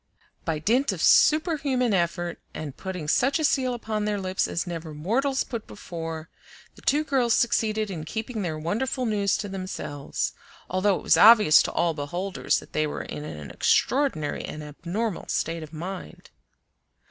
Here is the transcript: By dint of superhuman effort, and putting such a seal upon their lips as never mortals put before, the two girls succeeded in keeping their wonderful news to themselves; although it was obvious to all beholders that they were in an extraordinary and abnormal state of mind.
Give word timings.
By 0.45 0.57
dint 0.57 0.91
of 0.91 0.99
superhuman 0.99 1.93
effort, 1.93 2.39
and 2.55 2.75
putting 2.75 3.07
such 3.07 3.37
a 3.37 3.43
seal 3.43 3.75
upon 3.75 4.05
their 4.05 4.19
lips 4.19 4.47
as 4.47 4.65
never 4.65 4.95
mortals 4.95 5.43
put 5.43 5.67
before, 5.67 6.27
the 6.73 6.81
two 6.81 7.03
girls 7.03 7.35
succeeded 7.35 7.91
in 7.91 8.03
keeping 8.05 8.41
their 8.41 8.57
wonderful 8.57 9.05
news 9.05 9.37
to 9.37 9.47
themselves; 9.47 10.33
although 10.67 10.95
it 10.97 11.03
was 11.03 11.17
obvious 11.17 11.61
to 11.61 11.71
all 11.73 11.93
beholders 11.93 12.57
that 12.57 12.73
they 12.73 12.87
were 12.87 13.03
in 13.03 13.23
an 13.23 13.51
extraordinary 13.51 14.43
and 14.43 14.63
abnormal 14.63 15.27
state 15.27 15.61
of 15.61 15.71
mind. 15.71 16.31